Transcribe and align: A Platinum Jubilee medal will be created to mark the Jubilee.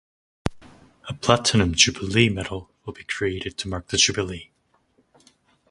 A 1.09 1.13
Platinum 1.13 1.75
Jubilee 1.75 2.27
medal 2.27 2.71
will 2.85 2.93
be 2.93 3.03
created 3.03 3.55
to 3.59 3.67
mark 3.67 3.89
the 3.89 3.97
Jubilee. 3.97 4.49